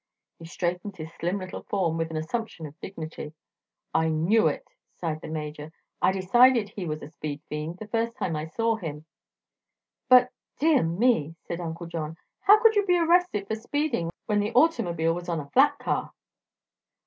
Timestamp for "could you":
12.63-12.83